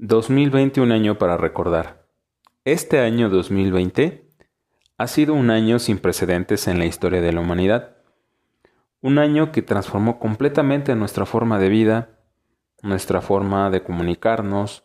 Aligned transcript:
2020 0.00 0.80
un 0.80 0.92
año 0.92 1.18
para 1.18 1.36
recordar. 1.36 2.06
Este 2.64 3.00
año 3.00 3.28
2020 3.28 4.30
ha 4.96 5.06
sido 5.08 5.34
un 5.34 5.50
año 5.50 5.80
sin 5.80 5.98
precedentes 5.98 6.68
en 6.68 6.78
la 6.78 6.86
historia 6.86 7.20
de 7.20 7.32
la 7.32 7.40
humanidad. 7.40 7.96
Un 9.00 9.18
año 9.18 9.50
que 9.50 9.60
transformó 9.60 10.20
completamente 10.20 10.94
nuestra 10.94 11.26
forma 11.26 11.58
de 11.58 11.68
vida, 11.68 12.20
nuestra 12.80 13.20
forma 13.20 13.70
de 13.70 13.82
comunicarnos, 13.82 14.84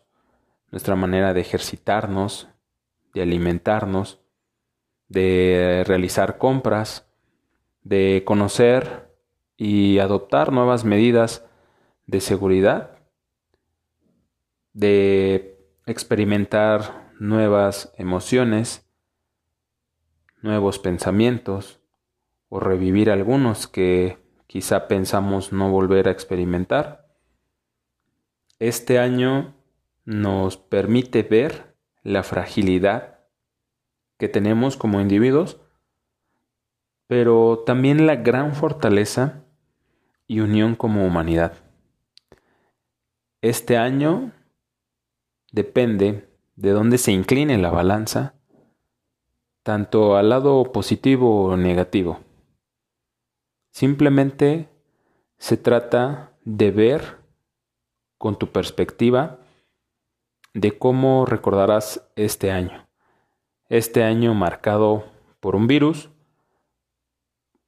nuestra 0.72 0.96
manera 0.96 1.32
de 1.32 1.42
ejercitarnos, 1.42 2.48
de 3.14 3.22
alimentarnos, 3.22 4.20
de 5.06 5.84
realizar 5.86 6.38
compras, 6.38 7.06
de 7.84 8.24
conocer 8.26 9.14
y 9.56 10.00
adoptar 10.00 10.50
nuevas 10.50 10.84
medidas 10.84 11.44
de 12.08 12.20
seguridad 12.20 12.93
de 14.74 15.58
experimentar 15.86 17.12
nuevas 17.18 17.94
emociones, 17.96 18.86
nuevos 20.42 20.78
pensamientos 20.78 21.80
o 22.48 22.60
revivir 22.60 23.10
algunos 23.10 23.66
que 23.66 24.18
quizá 24.46 24.88
pensamos 24.88 25.52
no 25.52 25.70
volver 25.70 26.08
a 26.08 26.10
experimentar. 26.10 27.08
Este 28.58 28.98
año 28.98 29.54
nos 30.04 30.56
permite 30.56 31.22
ver 31.22 31.76
la 32.02 32.22
fragilidad 32.22 33.20
que 34.18 34.28
tenemos 34.28 34.76
como 34.76 35.00
individuos, 35.00 35.60
pero 37.06 37.62
también 37.64 38.06
la 38.06 38.16
gran 38.16 38.54
fortaleza 38.54 39.44
y 40.26 40.40
unión 40.40 40.74
como 40.74 41.06
humanidad. 41.06 41.54
Este 43.40 43.76
año 43.76 44.32
depende 45.54 46.28
de 46.56 46.70
dónde 46.70 46.98
se 46.98 47.12
incline 47.12 47.56
la 47.58 47.70
balanza, 47.70 48.34
tanto 49.62 50.16
al 50.16 50.28
lado 50.28 50.72
positivo 50.72 51.44
o 51.44 51.56
negativo. 51.56 52.18
Simplemente 53.70 54.68
se 55.38 55.56
trata 55.56 56.32
de 56.44 56.72
ver 56.72 57.18
con 58.18 58.36
tu 58.36 58.48
perspectiva 58.48 59.38
de 60.54 60.76
cómo 60.76 61.24
recordarás 61.24 62.04
este 62.16 62.50
año. 62.50 62.88
Este 63.68 64.02
año 64.02 64.34
marcado 64.34 65.04
por 65.38 65.54
un 65.54 65.68
virus, 65.68 66.10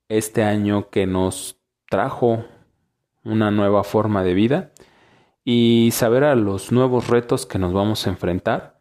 este 0.09 0.43
año 0.43 0.91
que 0.91 1.07
nos 1.07 1.61
trajo 1.89 2.45
una 3.23 3.53
nueva 3.53 3.85
forma 3.85 4.25
de 4.25 4.35
vida 4.35 4.73
y 5.49 5.91
saber 5.93 6.25
a 6.25 6.35
los 6.35 6.73
nuevos 6.73 7.07
retos 7.07 7.47
que 7.47 7.61
nos 7.61 7.73
vamos 7.73 8.05
a 8.05 8.11
enfrentar, 8.11 8.81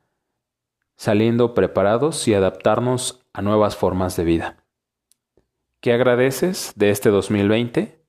saliendo 0.96 1.54
preparados 1.54 2.28
y 2.28 2.34
adaptarnos 2.34 3.24
a 3.34 3.44
nuevas 3.44 3.76
formas 3.76 4.18
de 4.18 4.24
vida. 4.24 4.58
¿Qué 5.80 5.94
agradeces 5.94 6.74
de 6.76 6.90
este 6.90 7.10
2020? 7.10 8.02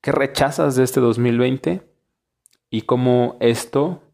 ¿Qué 0.00 0.10
rechazas 0.10 0.74
de 0.74 0.84
este 0.84 1.00
2020? 1.00 1.82
¿Y 2.70 2.82
cómo 2.82 3.36
esto 3.40 4.04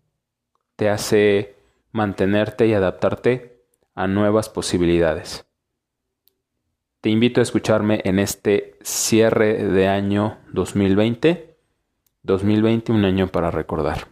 te 0.74 0.90
hace 0.90 1.54
mantenerte 1.92 2.66
y 2.66 2.74
adaptarte 2.74 3.62
a 3.94 4.08
nuevas 4.08 4.48
posibilidades? 4.48 5.46
Te 7.00 7.10
invito 7.10 7.40
a 7.40 7.44
escucharme 7.44 8.00
en 8.02 8.18
este 8.18 8.76
cierre 8.82 9.62
de 9.62 9.86
año 9.86 10.38
2020 10.52 11.55
2020 12.26 12.90
un 12.90 13.04
año 13.04 13.28
para 13.28 13.52
recordar. 13.52 14.08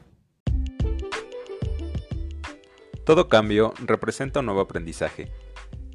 Todo 3.04 3.28
cambio 3.28 3.74
representa 3.84 4.40
un 4.40 4.46
nuevo 4.46 4.60
aprendizaje. 4.60 5.32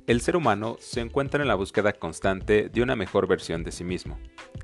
El 0.05 0.19
ser 0.19 0.35
humano 0.35 0.75
se 0.79 0.99
encuentra 0.99 1.41
en 1.41 1.47
la 1.47 1.55
búsqueda 1.55 1.93
constante 1.93 2.67
de 2.67 2.81
una 2.83 2.97
mejor 2.97 3.27
versión 3.27 3.63
de 3.63 3.71
sí 3.71 3.85
mismo. 3.85 4.19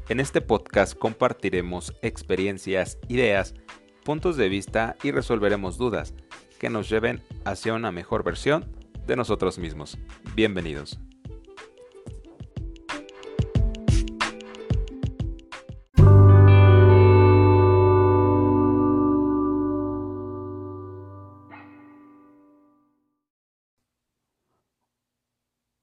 En 0.09 0.19
este 0.19 0.41
podcast 0.41 0.97
compartiremos 0.97 1.93
experiencias, 2.01 2.97
ideas, 3.07 3.55
puntos 4.03 4.35
de 4.35 4.49
vista 4.49 4.97
y 5.01 5.11
resolveremos 5.11 5.77
dudas 5.77 6.13
que 6.59 6.69
nos 6.69 6.89
lleven 6.89 7.23
hacia 7.45 7.73
una 7.73 7.91
mejor 7.91 8.23
versión 8.23 8.65
de 9.07 9.15
nosotros 9.15 9.57
mismos. 9.59 9.97
Bienvenidos. 10.35 10.99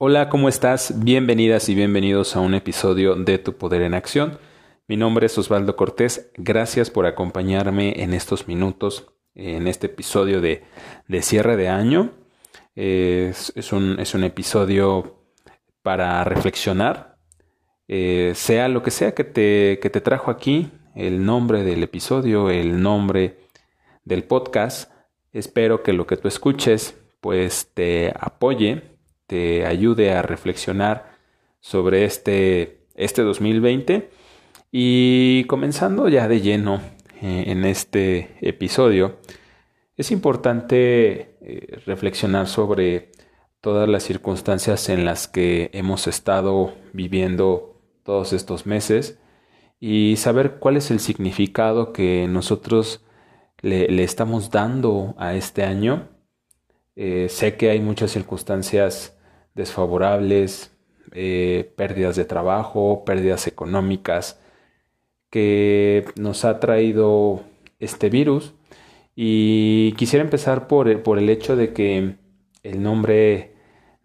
Hola, 0.05 0.27
¿cómo 0.27 0.49
estás? 0.49 1.01
Bienvenidas 1.01 1.69
y 1.69 1.75
bienvenidos 1.75 2.35
a 2.35 2.41
un 2.41 2.55
episodio 2.55 3.15
de 3.15 3.37
Tu 3.37 3.53
Poder 3.55 3.83
en 3.83 3.93
Acción. 3.93 4.37
Mi 4.85 4.97
nombre 4.97 5.27
es 5.27 5.37
Osvaldo 5.37 5.77
Cortés. 5.77 6.29
Gracias 6.35 6.89
por 6.89 7.05
acompañarme 7.05 8.03
en 8.03 8.13
estos 8.13 8.49
minutos, 8.49 9.07
en 9.33 9.65
este 9.65 9.87
episodio 9.87 10.41
de, 10.41 10.65
cierre 11.21 11.55
de 11.55 11.69
año. 11.69 12.11
Es, 12.75 13.53
un, 13.71 13.97
episodio 14.25 15.21
para 15.83 16.21
reflexionar, 16.25 17.15
eh, 17.87 18.33
sea 18.35 18.67
lo 18.67 18.83
que 18.83 18.91
sea 18.91 19.13
que 19.13 19.23
te, 19.23 19.79
que 19.81 19.89
te 19.89 20.01
trajo 20.01 20.31
aquí, 20.31 20.69
el 20.95 21.23
nombre 21.23 21.63
del 21.63 21.81
episodio, 21.81 22.49
el 22.49 22.81
nombre 22.81 23.37
del 24.03 24.25
podcast. 24.25 24.91
Espero 25.31 25.81
que 25.81 25.93
lo 25.93 26.05
que 26.05 26.17
tú 26.17 26.27
escuches 26.27 26.97
pues 27.21 27.71
te 27.73 28.11
apoye 28.19 28.92
te 29.33 29.65
ayude 29.65 30.11
a 30.11 30.21
reflexionar 30.21 31.17
sobre 31.59 32.05
este, 32.05 32.85
este 32.93 33.23
2020. 33.23 34.11
Y 34.71 35.45
comenzando 35.45 36.07
ya 36.07 36.27
de 36.27 36.39
lleno 36.39 36.81
eh, 37.19 37.45
en 37.47 37.65
este 37.65 38.37
episodio, 38.41 39.17
es 39.97 40.11
importante 40.11 41.35
eh, 41.41 41.79
reflexionar 41.87 42.45
sobre 42.45 43.09
todas 43.59 43.89
las 43.89 44.03
circunstancias 44.03 44.87
en 44.89 45.03
las 45.03 45.27
que 45.27 45.71
hemos 45.73 46.05
estado 46.05 46.75
viviendo 46.93 47.81
todos 48.03 48.33
estos 48.33 48.67
meses 48.67 49.17
y 49.79 50.17
saber 50.17 50.59
cuál 50.59 50.77
es 50.77 50.91
el 50.91 50.99
significado 50.99 51.91
que 51.91 52.27
nosotros 52.27 53.03
le, 53.61 54.03
estamos 54.03 54.51
dando 54.51 55.15
a 55.17 55.33
este 55.33 55.63
año. 55.63 56.09
Eh, 56.95 57.29
sé 57.29 57.57
que 57.57 57.71
hay 57.71 57.79
muchas 57.79 58.11
circunstancias 58.11 59.12
desfavorables, 59.55 60.71
eh, 61.11 61.71
pérdidas 61.75 62.15
de 62.15 62.25
trabajo, 62.25 63.03
pérdidas 63.05 63.47
económicas 63.47 64.39
que 65.29 66.05
nos 66.15 66.45
ha 66.45 66.59
traído 66.59 67.43
este 67.79 68.09
virus. 68.09 68.53
Y 69.15 69.93
quisiera 69.93 70.23
empezar 70.23 70.67
por 70.67 70.89
el, 70.89 70.99
por 71.01 71.19
el 71.19 71.29
hecho 71.29 71.55
de 71.55 71.73
que 71.73 72.15
el 72.63 72.81
nombre 72.81 73.53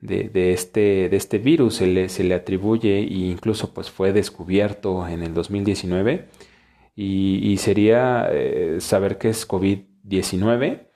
de, 0.00 0.53
este, 0.53 1.09
de 1.09 1.16
este 1.16 1.38
virus 1.38 1.76
se 1.76 1.86
le, 1.86 2.09
se 2.09 2.25
le, 2.25 2.34
atribuye 2.34 2.98
e 2.98 3.03
incluso 3.03 3.75
pues 3.75 3.91
fue 3.91 4.12
descubierto 4.12 5.06
en 5.09 5.22
el 5.22 5.34
2019 5.34 6.28
y, 6.94 7.56
sería 7.59 8.28
eh, 8.32 8.78
saber 8.80 9.19
qué 9.19 9.28
es 9.28 9.48
COVID-19 9.48 10.88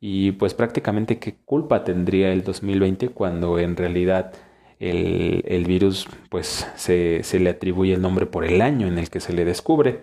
y 0.00 0.32
pues 0.32 0.54
prácticamente 0.54 1.18
qué 1.18 1.36
culpa 1.44 1.84
tendría 1.84 2.32
el 2.32 2.44
2020 2.44 3.08
cuando 3.10 3.58
en 3.58 3.76
realidad 3.76 4.32
el, 4.78 5.64
virus 5.66 6.06
pues 6.30 6.66
se, 6.76 7.22
le 7.38 7.50
atribuye 7.50 7.94
el 7.94 8.02
nombre 8.02 8.26
por 8.26 8.44
el 8.44 8.60
año 8.60 8.86
en 8.86 8.98
el 8.98 9.10
que 9.10 9.20
se 9.20 9.32
le 9.32 9.44
descubre. 9.44 10.02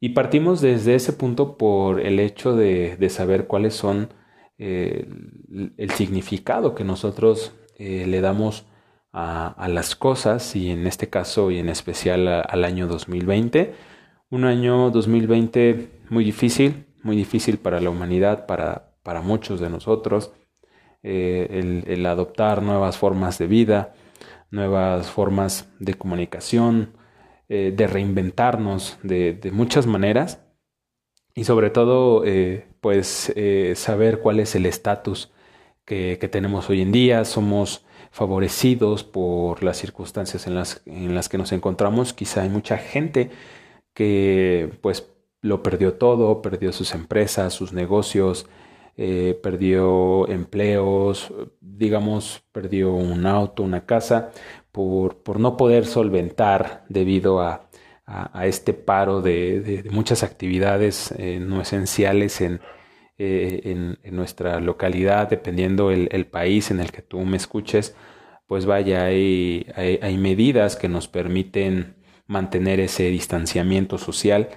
Y 0.00 0.10
partimos 0.10 0.60
desde 0.60 0.96
ese 0.96 1.12
punto 1.12 1.56
por 1.56 2.00
el 2.00 2.18
hecho 2.18 2.56
de, 2.56 3.08
saber 3.08 3.46
cuáles 3.46 3.74
son 3.74 4.12
eh, 4.58 5.08
el, 5.76 5.90
significado 5.90 6.74
que 6.74 6.84
nosotros 6.84 7.52
eh, 7.78 8.06
le 8.08 8.20
damos 8.20 8.66
a, 9.12 9.68
las 9.68 9.94
cosas 9.94 10.56
y 10.56 10.70
en 10.70 10.86
este 10.86 11.08
caso 11.08 11.50
y 11.50 11.58
en 11.58 11.68
especial 11.68 12.26
al 12.28 12.64
año 12.64 12.88
2020. 12.88 13.74
Un 14.30 14.44
año 14.44 14.90
2020 14.90 15.90
muy 16.10 16.24
difícil, 16.24 16.86
muy 17.02 17.16
difícil 17.16 17.58
para 17.58 17.80
la 17.80 17.90
humanidad, 17.90 18.46
para, 18.46 18.91
para 19.02 19.22
muchos 19.22 19.60
de 19.60 19.70
nosotros, 19.70 20.32
eh, 21.02 21.82
el, 21.86 22.06
adoptar 22.06 22.62
nuevas 22.62 22.96
formas 22.96 23.38
de 23.38 23.46
vida, 23.46 23.94
nuevas 24.50 25.10
formas 25.10 25.68
de 25.80 25.94
comunicación, 25.94 26.96
eh, 27.48 27.72
de 27.76 27.86
reinventarnos 27.86 28.98
de, 29.02 29.50
muchas 29.52 29.86
maneras 29.86 30.40
y 31.34 31.44
sobre 31.44 31.70
todo 31.70 32.24
eh, 32.24 32.68
pues 32.80 33.32
saber 33.74 34.20
cuál 34.20 34.40
es 34.40 34.54
el 34.54 34.66
estatus 34.66 35.32
que, 35.84 36.18
que, 36.20 36.28
tenemos 36.28 36.70
hoy 36.70 36.82
en 36.82 36.92
día, 36.92 37.24
somos 37.24 37.84
favorecidos 38.12 39.02
por 39.02 39.62
las 39.64 39.78
circunstancias 39.78 40.46
en 40.46 40.54
las, 40.54 40.82
en 40.86 41.14
las 41.14 41.28
que 41.28 41.38
nos 41.38 41.50
encontramos, 41.50 42.12
quizá 42.12 42.42
hay 42.42 42.48
mucha 42.50 42.78
gente 42.78 43.30
que 43.94 44.70
pues 44.82 45.08
lo 45.40 45.62
perdió 45.62 45.94
todo, 45.94 46.42
perdió 46.42 46.72
sus 46.72 46.94
empresas, 46.94 47.52
sus 47.52 47.72
negocios, 47.72 48.46
eh, 48.96 49.38
perdió 49.42 50.28
empleos, 50.28 51.32
digamos, 51.60 52.44
perdió 52.52 52.92
un 52.92 53.26
auto, 53.26 53.62
una 53.62 53.86
casa, 53.86 54.32
por, 54.70 55.22
por 55.22 55.40
no 55.40 55.56
poder 55.56 55.86
solventar 55.86 56.84
debido 56.88 57.40
a, 57.40 57.70
a, 58.06 58.46
este 58.46 58.74
paro 58.74 59.22
de, 59.22 59.84
muchas 59.90 60.22
actividades 60.22 61.12
eh, 61.18 61.38
no 61.40 61.62
esenciales 61.62 62.40
en, 62.42 62.60
eh, 63.18 63.96
en, 64.02 64.14
nuestra 64.14 64.60
localidad, 64.60 65.28
dependiendo 65.28 65.90
el, 65.90 66.08
el, 66.12 66.26
país 66.26 66.70
en 66.70 66.80
el 66.80 66.92
que 66.92 67.02
tú 67.02 67.20
me 67.20 67.38
escuches, 67.38 67.96
pues 68.46 68.66
vaya, 68.66 69.04
hay, 69.04 69.66
hay 69.74 70.18
medidas 70.18 70.76
que 70.76 70.88
nos 70.88 71.08
permiten 71.08 71.96
mantener 72.26 72.80
ese 72.80 73.04
distanciamiento 73.04 73.96
social 73.96 74.50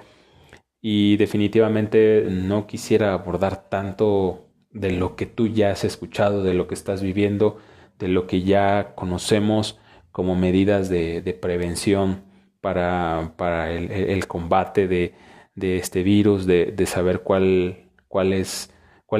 y 0.88 1.18
definitivamente 1.18 2.28
no 2.30 2.68
quisiera 2.68 3.14
abordar 3.14 3.70
tanto 3.70 4.50
de 4.70 4.92
lo 4.92 5.16
que 5.16 5.26
tú 5.26 5.48
ya 5.48 5.72
has 5.72 5.84
escuchado, 5.84 6.44
de 6.44 6.54
lo 6.54 6.68
que 6.68 6.76
estás 6.76 7.02
viviendo, 7.02 7.58
de 7.98 8.08
lo 8.08 8.28
que 8.28 8.44
ya 8.44 8.94
conocemos 8.94 9.80
como 10.12 10.36
medidas 10.36 10.88
de, 10.88 11.24
de 11.24 11.34
prevención 11.34 12.22
para, 12.62 13.34
para 13.36 13.72
el, 13.72 14.28
combate 14.28 14.88
de, 14.88 15.16
de 15.56 15.78
este 15.78 16.04
virus, 16.04 16.46
de, 16.46 16.68
de 16.68 16.86
saber 16.86 17.22
cuál, 17.22 17.90
cuáles 18.08 18.70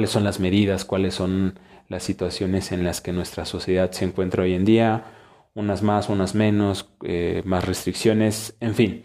son 0.04 0.22
las 0.22 0.38
medidas, 0.38 0.84
cuáles 0.84 1.14
son 1.14 1.58
las 1.88 2.04
situaciones 2.04 2.70
en 2.70 2.84
las 2.84 3.00
que 3.00 3.12
nuestra 3.12 3.44
sociedad 3.44 3.90
se 3.90 4.04
encuentra 4.04 4.44
hoy 4.44 4.54
en 4.54 4.64
día, 4.64 5.06
unas 5.52 5.82
más, 5.82 6.10
unas 6.10 6.32
menos, 6.32 6.88
eh, 7.02 7.42
más 7.44 7.64
restricciones, 7.64 8.56
en 8.60 8.74
fin. 8.76 9.02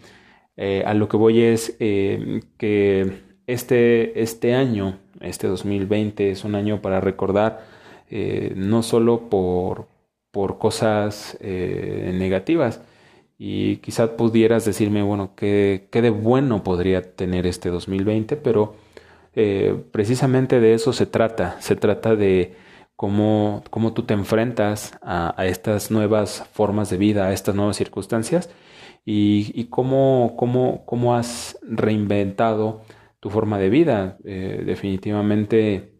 Eh, 0.56 0.82
a 0.86 0.94
lo 0.94 1.08
que 1.08 1.16
voy 1.16 1.42
es 1.42 1.76
eh, 1.80 2.42
que 2.58 3.22
este, 3.46 4.22
este 4.22 4.54
año, 4.54 4.98
este 5.20 5.48
2020, 5.48 6.30
es 6.30 6.44
un 6.44 6.54
año 6.54 6.82
para 6.82 7.00
recordar 7.00 7.64
eh, 8.10 8.52
no 8.56 8.82
solo 8.82 9.28
por, 9.30 9.88
por 10.30 10.58
cosas 10.58 11.38
negativas, 11.40 12.82
y 13.38 13.78
quizás 13.78 14.10
pudieras 14.10 14.64
decirme, 14.64 15.02
bueno, 15.02 15.32
¿qué, 15.36 15.88
¿qué, 15.90 16.02
de 16.02 16.10
bueno 16.10 16.62
podría 16.62 17.02
tener 17.02 17.46
este 17.46 17.70
2020? 17.70 18.36
Pero 18.36 18.76
precisamente 19.90 20.60
de 20.60 20.74
eso 20.74 20.92
se 20.92 21.06
trata, 21.06 21.60
se 21.60 21.74
trata 21.76 22.14
de 22.14 22.54
cómo, 22.96 23.64
cómo 23.70 23.94
tú 23.94 24.04
te 24.04 24.14
enfrentas 24.14 24.96
a, 25.02 25.34
a 25.40 25.46
estas 25.46 25.90
nuevas 25.90 26.44
formas 26.52 26.90
de 26.90 26.98
vida, 26.98 27.26
a 27.26 27.32
estas 27.32 27.54
nuevas 27.54 27.76
circunstancias 27.76 28.50
y, 29.04 29.64
cómo, 29.64 30.34
cómo, 30.36 30.84
cómo, 30.86 31.16
has 31.16 31.58
reinventado 31.62 32.82
tu 33.20 33.30
forma 33.30 33.58
de 33.58 33.70
vida. 33.70 34.18
Eh, 34.24 34.62
definitivamente 34.64 35.94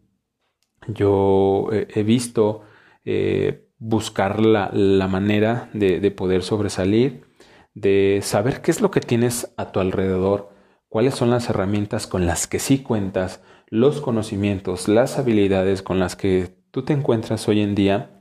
yo 0.87 1.69
he 1.71 2.03
visto 2.03 2.61
eh, 3.05 3.67
buscar 3.77 4.39
la, 4.39 4.69
la 4.73 5.07
manera 5.07 5.69
de, 5.73 5.99
de, 5.99 6.11
poder 6.11 6.43
sobresalir, 6.43 7.25
de 7.73 8.19
saber 8.21 8.61
qué 8.61 8.71
es 8.71 8.81
lo 8.81 8.91
que 8.91 9.01
tienes 9.01 9.53
a 9.57 9.71
tu 9.71 9.79
alrededor, 9.79 10.51
cuáles 10.87 11.15
son 11.15 11.29
las 11.29 11.49
herramientas 11.49 12.07
con 12.07 12.25
las 12.25 12.47
que 12.47 12.59
sí 12.59 12.79
cuentas, 12.79 13.41
los 13.67 14.01
conocimientos, 14.01 14.87
las 14.87 15.17
habilidades 15.17 15.81
con 15.81 15.99
las 15.99 16.15
que 16.15 16.55
tú 16.71 16.83
te 16.83 16.93
encuentras 16.93 17.47
hoy 17.47 17.61
en 17.61 17.75
día 17.75 18.13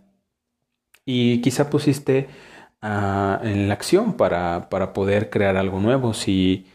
y 1.04 1.40
quizá 1.40 1.70
pusiste 1.70 2.28
en 2.82 3.68
la 3.68 3.74
acción 3.74 4.14
para, 4.14 4.68
para, 4.68 4.92
poder 4.92 5.30
crear 5.30 5.56
algo 5.56 5.80
nuevo. 5.80 6.14
Si, 6.14 6.66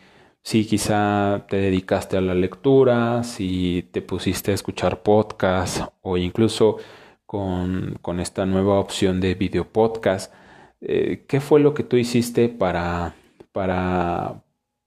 si 0.41 0.65
quizá 0.65 1.45
te 1.49 1.57
dedicaste 1.57 2.17
a 2.17 2.21
la 2.21 2.33
lectura, 2.33 3.23
si 3.23 3.89
te 3.91 4.01
pusiste 4.01 4.51
a 4.51 4.55
escuchar 4.55 5.03
podcasts 5.03 5.83
o 6.01 6.17
incluso 6.17 6.77
con, 7.25 7.97
con 8.01 8.19
esta 8.19 8.45
nueva 8.45 8.79
opción 8.79 9.19
de 9.19 9.35
video 9.35 9.67
podcast, 9.71 10.33
eh, 10.81 11.25
¿qué 11.27 11.41
fue 11.41 11.59
lo 11.59 11.73
que 11.73 11.83
tú 11.83 11.97
hiciste 11.97 12.49
para, 12.49 13.15
para, 13.51 14.43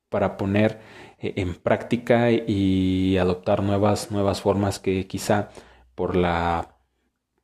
para 0.08 0.36
poner 0.36 0.80
eh, 1.18 1.34
en 1.36 1.54
práctica 1.54 2.30
y 2.30 3.18
adoptar 3.18 3.62
nuevas, 3.62 4.10
nuevas 4.10 4.40
formas 4.40 4.78
que 4.78 5.06
quizá 5.06 5.50
por 5.94 6.16
la, 6.16 6.76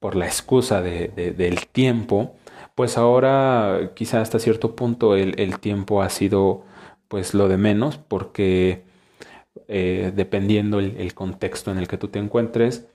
por 0.01 0.17
la 0.17 0.27
excusa 0.27 0.81
de, 0.81 1.09
del 1.09 1.67
tiempo, 1.67 2.37
pues 2.77 2.99
ahora 2.99 3.93
quizá 3.95 4.21
hasta 4.21 4.39
cierto 4.39 4.77
punto 4.77 5.17
el, 5.17 5.59
tiempo 5.61 6.03
ha 6.03 6.11
sido 6.11 6.65
pues 7.09 7.35
lo 7.35 7.49
de 7.49 7.57
menos 7.57 7.99
porque 7.99 8.85
eh, 9.69 10.13
dependiendo 10.15 10.81
el, 10.81 11.15
contexto 11.15 11.73
en 11.73 11.79
el 11.79 11.89
que 11.89 11.99
tú 11.99 12.09
te 12.09 12.19
encuentres, 12.19 12.87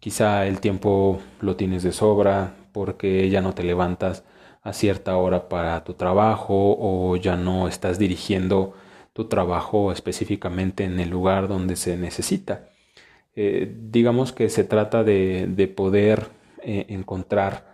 quizá 0.00 0.46
el 0.46 0.60
tiempo 0.60 1.20
lo 1.40 1.56
tienes 1.56 1.84
de 1.84 1.92
sobra 1.92 2.56
porque 2.72 3.30
ya 3.30 3.40
no 3.40 3.54
te 3.54 3.62
levantas 3.64 4.24
a 4.62 4.72
cierta 4.72 5.16
hora 5.16 5.48
para 5.48 5.84
tu 5.84 5.94
trabajo 5.94 6.76
o 6.78 7.16
ya 7.16 7.36
no 7.36 7.68
estás 7.68 7.98
dirigiendo 7.98 8.74
tu 9.12 9.26
trabajo 9.28 9.92
específicamente 9.92 10.84
en 10.84 10.98
el 11.00 11.10
lugar 11.10 11.48
donde 11.48 11.76
se 11.76 11.96
necesita. 11.96 12.70
Eh, 13.36 13.72
digamos 13.90 14.32
que 14.32 14.48
se 14.48 14.64
trata 14.64 15.04
de, 15.04 15.46
de 15.48 15.68
poder 15.68 16.26
eh, 16.62 16.86
encontrar 16.88 17.67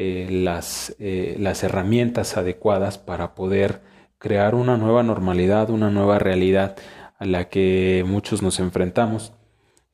eh, 0.00 0.28
las, 0.30 0.94
eh, 1.00 1.34
las 1.40 1.64
herramientas 1.64 2.36
adecuadas 2.36 2.98
para 2.98 3.34
poder 3.34 3.80
crear 4.18 4.54
una 4.54 4.76
nueva 4.76 5.02
normalidad, 5.02 5.70
una 5.70 5.90
nueva 5.90 6.20
realidad 6.20 6.76
a 7.18 7.24
la 7.24 7.48
que 7.48 8.04
muchos 8.06 8.40
nos 8.40 8.60
enfrentamos. 8.60 9.32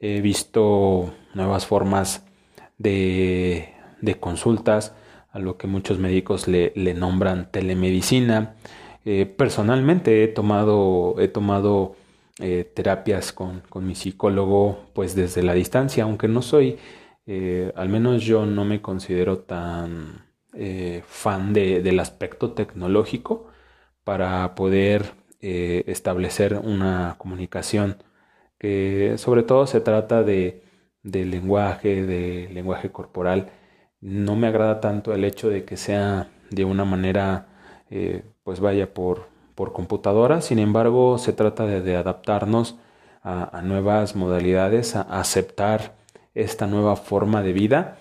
He 0.00 0.20
visto 0.20 1.14
nuevas 1.32 1.64
formas 1.64 2.26
de, 2.76 3.72
de 4.02 4.16
consultas, 4.16 4.92
a 5.32 5.38
lo 5.38 5.56
que 5.56 5.68
muchos 5.68 5.98
médicos 5.98 6.48
le, 6.48 6.74
le 6.76 6.92
nombran 6.92 7.50
telemedicina. 7.50 8.56
Eh, 9.06 9.24
personalmente 9.24 10.22
he 10.22 10.28
tomado, 10.28 11.14
he 11.18 11.28
tomado 11.28 11.96
terapias 12.74 13.32
con, 13.32 13.62
con, 13.70 13.86
mi 13.86 13.94
psicólogo 13.94 14.80
pues 14.92 15.14
desde 15.14 15.42
la 15.42 15.54
distancia, 15.54 16.04
aunque 16.04 16.28
no 16.28 16.42
soy 16.42 16.76
eh, 17.26 17.72
al 17.76 17.88
menos 17.88 18.22
yo 18.22 18.46
no 18.46 18.64
me 18.64 18.82
considero 18.82 19.38
tan 19.40 20.26
eh, 20.54 21.02
fan 21.06 21.52
de, 21.52 21.82
del 21.82 22.00
aspecto 22.00 22.52
tecnológico 22.52 23.48
para 24.04 24.54
poder 24.54 25.14
eh, 25.40 25.84
establecer 25.86 26.54
una 26.62 27.16
comunicación 27.18 28.02
que 28.58 29.14
sobre 29.18 29.42
todo 29.42 29.66
se 29.66 29.80
trata 29.80 30.22
de, 30.22 30.62
lenguaje, 31.02 32.04
de 32.04 32.48
lenguaje 32.52 32.90
corporal. 32.92 33.50
No 34.00 34.36
me 34.36 34.46
agrada 34.48 34.80
tanto 34.80 35.14
el 35.14 35.24
hecho 35.24 35.48
de 35.50 35.64
que 35.64 35.76
sea 35.76 36.30
de 36.50 36.64
una 36.64 36.84
manera, 36.84 37.48
pues 38.42 38.60
vaya 38.60 38.92
por, 38.94 39.28
por 39.54 39.72
computadora, 39.72 40.40
sin 40.40 40.58
embargo 40.58 41.18
se 41.18 41.32
trata 41.32 41.66
de, 41.66 41.96
adaptarnos 41.96 42.78
a, 43.22 43.62
nuevas 43.62 44.16
modalidades, 44.16 44.96
a 44.96 45.02
aceptar 45.02 45.94
esta 46.34 46.66
nueva 46.66 46.96
forma 46.96 47.42
de 47.42 47.52
vida, 47.52 47.98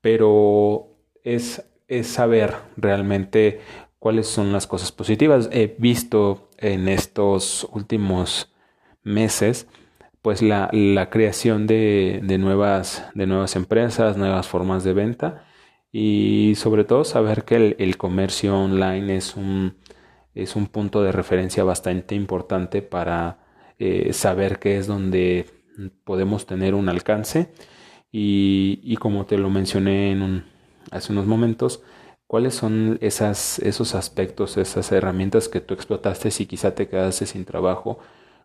pero 0.00 0.88
es, 1.24 1.64
es 1.88 2.06
saber 2.06 2.54
realmente 2.76 3.60
cuáles 3.98 4.26
son 4.26 4.52
las 4.52 4.66
cosas 4.66 4.92
positivas. 4.92 5.48
He 5.52 5.74
visto 5.78 6.50
en 6.58 6.88
estos 6.88 7.68
últimos 7.72 8.52
meses 9.02 9.68
pues 10.22 10.42
la, 10.42 10.68
la 10.72 11.08
creación 11.08 11.68
de, 11.68 12.20
de, 12.24 12.38
nuevas, 12.38 13.08
de 13.14 13.26
nuevas 13.26 13.54
empresas, 13.54 14.16
nuevas 14.16 14.48
formas 14.48 14.82
de 14.82 14.92
venta 14.92 15.44
y 15.92 16.54
sobre 16.56 16.84
todo 16.84 17.04
saber 17.04 17.44
que 17.44 17.76
el, 17.78 17.96
comercio 17.96 18.58
online 18.58 19.16
es 19.16 19.36
un, 19.36 19.76
es 20.34 20.56
un 20.56 20.66
punto 20.66 21.02
de 21.02 21.12
referencia 21.12 21.64
bastante 21.64 22.14
importante 22.14 22.82
para 22.82 23.38
eh, 23.78 24.12
saber 24.12 24.58
qué 24.58 24.78
es 24.78 24.86
donde 24.86 25.46
podemos 26.04 26.46
tener 26.46 26.74
un 26.74 26.88
alcance 26.88 27.52
y, 28.12 28.80
y 28.82 28.96
como 28.96 29.26
te 29.26 29.38
lo 29.38 29.50
mencioné 29.50 30.12
en 30.12 30.22
un, 30.22 30.44
hace 30.90 31.12
unos 31.12 31.26
momentos, 31.26 31.82
cuáles 32.26 32.54
son 32.54 32.98
esas, 33.00 33.58
esos 33.60 33.94
aspectos, 33.94 34.56
esas 34.56 34.90
herramientas 34.92 35.48
que 35.48 35.60
tú 35.60 35.74
explotaste 35.74 36.30
si 36.30 36.46
quizá 36.46 36.74
te 36.74 36.88
quedaste 36.88 37.26
sin 37.26 37.44
trabajo, 37.44 37.98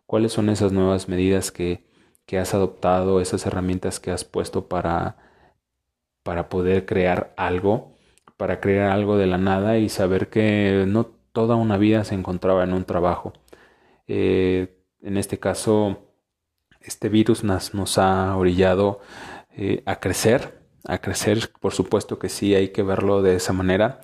cuáles 0.06 0.32
son 0.32 0.48
esas 0.50 0.72
nuevas 0.72 1.08
medidas 1.08 1.50
que, 1.52 1.84
que 2.26 2.38
has 2.38 2.54
adoptado, 2.54 3.20
esas 3.20 3.46
herramientas 3.46 4.00
que 4.00 4.10
has 4.10 4.24
puesto 4.24 4.68
para, 4.68 5.16
para 6.22 6.48
poder 6.48 6.86
crear 6.86 7.34
algo, 7.36 7.98
para 8.36 8.60
crear 8.60 8.90
algo 8.90 9.16
de 9.16 9.26
la 9.26 9.38
nada 9.38 9.78
y 9.78 9.88
saber 9.88 10.28
que 10.28 10.84
no 10.88 11.06
toda 11.32 11.56
una 11.56 11.78
vida 11.78 12.04
se 12.04 12.14
encontraba 12.14 12.64
en 12.64 12.72
un 12.74 12.84
trabajo. 12.84 13.32
Eh, 14.08 14.78
en 15.02 15.16
este 15.16 15.38
caso, 15.38 16.11
este 16.84 17.08
virus 17.08 17.44
nos, 17.44 17.98
ha 17.98 18.36
orillado 18.36 19.00
eh, 19.56 19.82
a 19.86 19.96
crecer, 19.96 20.60
a 20.84 20.98
crecer, 20.98 21.50
por 21.60 21.72
supuesto 21.72 22.18
que 22.18 22.28
sí, 22.28 22.54
hay 22.54 22.68
que 22.68 22.82
verlo 22.82 23.22
de 23.22 23.36
esa 23.36 23.52
manera, 23.52 24.00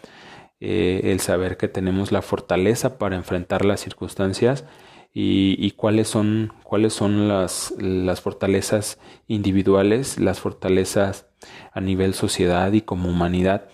eh, 0.60 1.02
el 1.04 1.20
saber 1.20 1.56
que 1.56 1.68
tenemos 1.68 2.12
la 2.12 2.22
fortaleza 2.22 2.98
para 2.98 3.16
enfrentar 3.16 3.64
las 3.64 3.80
circunstancias 3.80 4.64
y, 5.12 5.72
cuáles 5.72 6.08
son, 6.08 6.52
cuáles 6.62 6.92
son 6.92 7.28
las, 7.28 7.74
las 7.78 8.20
fortalezas 8.20 8.98
individuales, 9.26 10.18
las 10.20 10.38
fortalezas 10.38 11.26
a 11.72 11.80
nivel 11.80 12.14
sociedad 12.14 12.72
y 12.72 12.82
como 12.82 13.08
humanidad, 13.08 13.68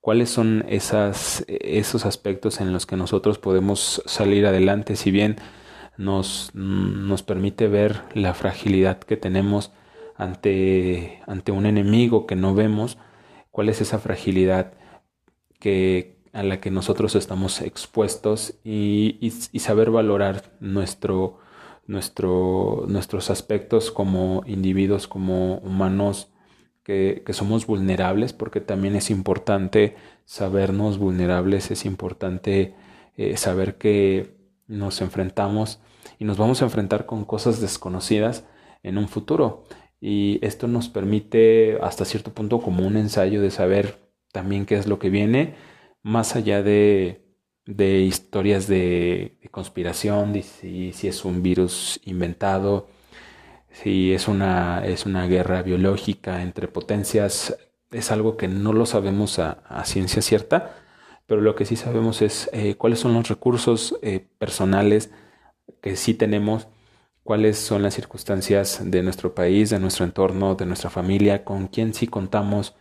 cuáles 0.00 0.30
son 0.30 0.64
esas, 0.68 1.44
esos 1.46 2.04
aspectos 2.04 2.60
en 2.60 2.72
los 2.72 2.86
que 2.86 2.96
nosotros 2.96 3.38
podemos 3.38 4.02
salir 4.06 4.46
adelante, 4.46 4.96
si 4.96 5.10
bien 5.10 5.36
nos, 5.98 6.54
nos 6.54 7.22
permite 7.22 7.68
ver 7.68 8.02
la 8.14 8.32
fragilidad 8.32 8.98
que 8.98 9.18
tenemos 9.18 9.72
ante, 10.16 11.20
ante 11.26 11.52
un 11.52 11.66
enemigo 11.66 12.26
que 12.26 12.36
no 12.36 12.54
vemos, 12.54 12.98
cuál 13.50 13.68
es 13.68 13.80
esa 13.80 13.98
fragilidad 13.98 14.72
que, 15.58 16.16
a 16.32 16.44
la 16.44 16.60
que 16.60 16.70
nosotros 16.70 17.16
estamos 17.16 17.60
expuestos 17.60 18.54
y, 18.64 19.32
saber 19.58 19.90
valorar 19.90 20.52
nuestro, 20.60 21.40
nuestro, 21.86 22.84
nuestros 22.88 23.28
aspectos 23.28 23.90
como 23.90 24.42
individuos, 24.46 25.08
como 25.08 25.58
humanos, 25.58 26.28
que, 26.84 27.22
somos 27.32 27.66
vulnerables, 27.66 28.32
porque 28.32 28.60
también 28.60 28.94
es 28.96 29.10
importante 29.10 29.96
sabernos 30.24 30.96
vulnerables, 30.96 31.70
es 31.70 31.84
importante 31.84 32.74
eh, 33.16 33.36
saber 33.36 33.76
que 33.76 34.38
nos 34.68 35.00
enfrentamos 35.00 35.80
y 36.18 36.24
nos 36.24 36.36
vamos 36.38 36.62
a 36.62 36.64
enfrentar 36.64 37.06
con 37.06 37.24
cosas 37.24 37.60
desconocidas 37.60 38.44
en 38.82 38.98
un 38.98 39.08
futuro. 39.08 39.64
Y 40.00 40.38
esto 40.42 40.68
nos 40.68 40.88
permite 40.88 41.78
hasta 41.82 42.04
cierto 42.04 42.32
punto 42.32 42.60
como 42.60 42.86
un 42.86 42.96
ensayo 42.96 43.42
de 43.42 43.50
saber 43.50 43.98
también 44.32 44.66
qué 44.66 44.76
es 44.76 44.86
lo 44.86 44.98
que 44.98 45.10
viene 45.10 45.54
más 46.02 46.36
allá 46.36 46.62
de, 46.62 47.22
de 47.66 48.00
historias 48.00 48.66
de, 48.66 49.38
conspiración, 49.50 50.34
si, 50.42 50.92
si, 50.92 51.08
es 51.08 51.24
un 51.24 51.42
virus 51.42 52.00
inventado, 52.04 52.88
si 53.70 54.12
es 54.12 54.28
una, 54.28 54.84
es 54.86 55.06
una 55.06 55.26
guerra 55.26 55.62
biológica 55.62 56.42
entre 56.42 56.68
potencias, 56.68 57.56
es 57.90 58.10
algo 58.10 58.36
que 58.36 58.48
no 58.48 58.72
lo 58.72 58.86
sabemos 58.86 59.38
a, 59.38 59.84
ciencia 59.84 60.22
cierta, 60.22 60.76
pero 61.26 61.40
lo 61.40 61.54
que 61.54 61.64
sí 61.64 61.76
sabemos 61.76 62.22
es 62.22 62.48
eh, 62.52 62.74
cuáles 62.76 63.00
son 63.00 63.14
los 63.14 63.28
recursos 63.28 63.98
eh, 64.02 64.26
personales 64.38 65.10
que 65.80 65.96
sí 65.96 66.14
tenemos, 66.14 66.68
cuáles 67.22 67.58
son 67.58 67.82
las 67.82 67.94
circunstancias 67.94 68.80
de 68.84 69.02
nuestro 69.02 69.34
país, 69.34 69.70
de 69.70 69.78
nuestro 69.80 70.04
entorno, 70.04 70.54
de 70.54 70.66
nuestra 70.66 70.90
familia, 70.90 71.44
con 71.44 71.68
quién 71.68 71.94
sí 71.94 72.06
contamos. 72.06 72.74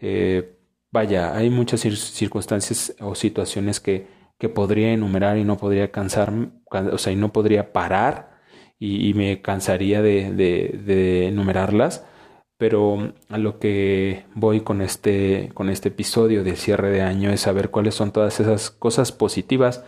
Eh, 0.00 0.56
Vaya, 0.92 1.36
hay 1.36 1.50
muchas 1.50 1.82
circunstancias 1.82 2.96
o 3.00 3.14
situaciones 3.14 3.78
que, 3.78 4.08
que 4.38 4.48
podría 4.48 4.92
enumerar 4.92 5.38
y 5.38 5.44
no 5.44 5.56
podría 5.56 5.92
cansar, 5.92 6.32
o 6.70 6.98
sea, 6.98 7.12
y 7.12 7.16
no 7.16 7.32
podría 7.32 7.72
parar 7.72 8.40
y, 8.78 9.14
me 9.14 9.40
cansaría 9.42 10.02
de, 10.02 10.32
de, 10.32 11.28
enumerarlas, 11.28 12.04
pero 12.56 13.12
a 13.28 13.38
lo 13.38 13.58
que 13.60 14.24
voy 14.34 14.62
con 14.62 14.82
este, 14.82 15.50
con 15.54 15.70
este 15.70 15.88
episodio 15.90 16.42
de 16.44 16.56
cierre 16.56 16.90
de 16.90 17.02
año 17.02 17.30
es 17.30 17.42
saber 17.42 17.70
cuáles 17.70 17.94
son 17.94 18.12
todas 18.12 18.40
esas 18.40 18.70
cosas 18.70 19.12
positivas 19.12 19.84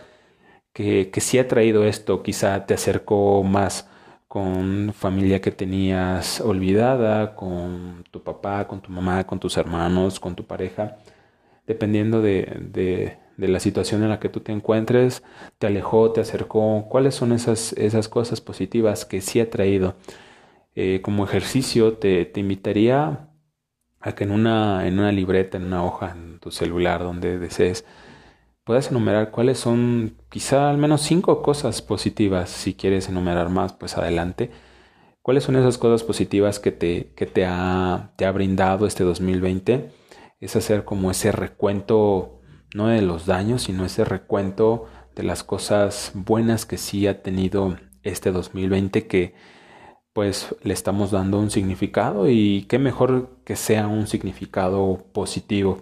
que, 0.73 1.11
que 1.11 1.21
sí 1.21 1.39
ha 1.39 1.47
traído 1.47 1.85
esto, 1.85 2.23
quizá 2.23 2.65
te 2.65 2.73
acercó 2.73 3.43
más 3.43 3.89
con 4.27 4.93
familia 4.93 5.41
que 5.41 5.51
tenías 5.51 6.41
olvidada, 6.41 7.35
con 7.35 8.03
tu 8.09 8.23
papá, 8.23 8.67
con 8.67 8.81
tu 8.81 8.91
mamá, 8.91 9.25
con 9.27 9.39
tus 9.39 9.57
hermanos, 9.57 10.19
con 10.19 10.35
tu 10.35 10.45
pareja, 10.47 10.97
dependiendo 11.67 12.21
de, 12.21 13.19
de, 13.37 13.47
la 13.47 13.59
situación 13.59 14.03
en 14.03 14.09
la 14.09 14.19
que 14.19 14.29
tú 14.29 14.39
te 14.39 14.51
encuentres, 14.51 15.23
te 15.59 15.67
alejó, 15.67 16.11
te 16.13 16.21
acercó, 16.21 16.87
cuáles 16.89 17.15
son 17.15 17.31
esas, 17.33 17.73
esas 17.73 18.09
cosas 18.09 18.41
positivas 18.41 19.05
que 19.05 19.21
sí 19.21 19.39
ha 19.39 19.49
traído. 19.51 19.95
Eh, 20.75 21.01
como 21.03 21.25
ejercicio 21.25 21.97
te, 21.97 22.25
te 22.25 22.39
invitaría 22.39 23.29
a 23.99 24.15
que 24.15 24.23
en 24.23 24.31
una, 24.31 24.87
en 24.87 24.99
una 24.99 25.11
libreta, 25.11 25.57
en 25.57 25.65
una 25.65 25.83
hoja, 25.85 26.11
en 26.11 26.39
tu 26.39 26.51
celular, 26.51 27.03
donde 27.03 27.37
desees, 27.39 27.85
puedas 28.63 28.89
enumerar 28.89 29.31
cuáles 29.31 29.59
son 29.59 30.17
quizá 30.29 30.69
al 30.69 30.77
menos 30.77 31.01
cinco 31.01 31.41
cosas 31.41 31.81
positivas. 31.81 32.49
Si 32.49 32.73
quieres 32.73 33.09
enumerar 33.09 33.49
más, 33.49 33.73
pues 33.73 33.97
adelante. 33.97 34.51
¿Cuáles 35.21 35.43
son 35.45 35.55
esas 35.55 35.77
cosas 35.77 36.03
positivas 36.03 36.59
que 36.59 36.71
te, 36.71 37.13
que 37.15 37.25
te, 37.25 37.45
ha, 37.45 38.13
te 38.17 38.25
ha 38.25 38.31
brindado 38.31 38.85
este 38.85 39.03
2020? 39.03 39.91
Es 40.39 40.55
hacer 40.55 40.83
como 40.83 41.11
ese 41.11 41.31
recuento, 41.31 42.41
no 42.75 42.87
de 42.87 43.01
los 43.01 43.25
daños, 43.25 43.63
sino 43.63 43.85
ese 43.85 44.03
recuento 44.03 44.85
de 45.15 45.23
las 45.23 45.43
cosas 45.43 46.11
buenas 46.13 46.65
que 46.65 46.77
sí 46.77 47.07
ha 47.07 47.21
tenido 47.21 47.77
este 48.03 48.31
2020 48.31 49.07
que 49.07 49.35
pues 50.13 50.55
le 50.61 50.73
estamos 50.73 51.11
dando 51.11 51.39
un 51.39 51.49
significado 51.49 52.29
y 52.29 52.65
qué 52.69 52.77
mejor 52.77 53.29
que 53.45 53.55
sea 53.55 53.87
un 53.87 54.07
significado 54.07 55.05
positivo. 55.11 55.81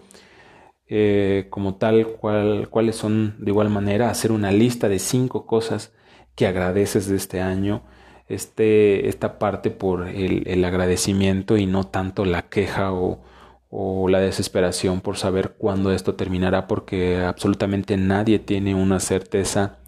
Eh, 0.93 1.47
como 1.49 1.75
tal, 1.75 2.05
cuál, 2.19 2.67
cuáles 2.69 2.97
son 2.97 3.35
de 3.39 3.51
igual 3.51 3.69
manera, 3.69 4.09
hacer 4.09 4.31
una 4.33 4.51
lista 4.51 4.89
de 4.89 4.99
cinco 4.99 5.45
cosas 5.45 5.93
que 6.35 6.47
agradeces 6.47 7.07
de 7.07 7.15
este 7.15 7.39
año, 7.41 7.83
este, 8.27 9.07
esta 9.07 9.39
parte 9.39 9.71
por 9.71 10.07
el, 10.09 10.43
el 10.47 10.65
agradecimiento 10.65 11.55
y 11.57 11.65
no 11.65 11.85
tanto 11.85 12.25
la 12.25 12.49
queja 12.49 12.91
o, 12.93 13.21
o 13.69 14.09
la 14.09 14.19
desesperación 14.19 14.99
por 14.99 15.17
saber 15.17 15.53
cuándo 15.57 15.93
esto 15.93 16.15
terminará, 16.15 16.67
porque 16.67 17.19
absolutamente 17.19 17.95
nadie 17.95 18.39
tiene 18.39 18.75
una 18.75 18.99
certeza 18.99 19.79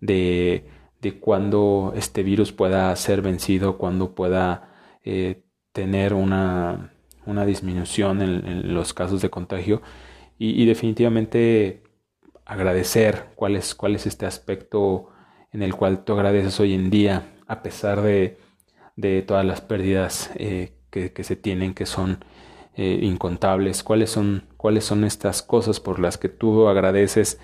de, 0.00 0.68
de 1.00 1.18
cuándo 1.18 1.92
este 1.96 2.22
virus 2.22 2.52
pueda 2.52 2.94
ser 2.94 3.22
vencido, 3.22 3.78
cuándo 3.78 4.14
pueda 4.14 4.70
eh, 5.04 5.42
tener 5.72 6.14
una, 6.14 6.92
una 7.26 7.44
disminución 7.44 8.22
en, 8.22 8.74
los 8.74 8.94
casos 8.94 9.22
de 9.22 9.30
contagio 9.30 9.82
y, 10.38 10.66
definitivamente 10.66 11.82
agradecer 12.44 13.26
cuál 13.34 13.56
es, 13.56 13.74
cuál 13.74 13.94
es 13.94 14.06
este 14.06 14.26
aspecto 14.26 15.08
en 15.52 15.62
el 15.62 15.74
cual 15.74 16.04
tú 16.04 16.12
agradeces 16.12 16.60
hoy 16.60 16.74
en 16.74 16.90
día, 16.90 17.34
a 17.46 17.62
pesar 17.62 18.02
de, 18.02 18.38
de 18.96 19.22
todas 19.22 19.44
las 19.44 19.60
pérdidas 19.60 20.30
eh, 20.36 20.72
que, 20.90 21.12
que, 21.12 21.24
se 21.24 21.36
tienen, 21.36 21.74
que 21.74 21.86
son 21.86 22.24
eh, 22.76 22.98
incontables, 23.02 23.82
cuáles 23.82 24.10
son, 24.10 24.44
cuáles 24.56 24.84
son 24.84 25.04
estas 25.04 25.42
cosas 25.42 25.80
por 25.80 25.98
las 25.98 26.18
que 26.18 26.28
tú 26.28 26.68
agradeces 26.68 27.40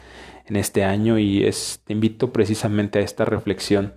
en 0.46 0.56
este 0.56 0.84
año 0.84 1.18
y 1.18 1.44
es, 1.44 1.80
te 1.84 1.94
invito 1.94 2.32
precisamente 2.32 2.98
a 2.98 3.02
esta 3.02 3.24
reflexión 3.24 3.94